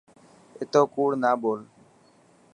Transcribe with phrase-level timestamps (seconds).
[0.59, 1.59] اتو ڪوڙ نا ٻول.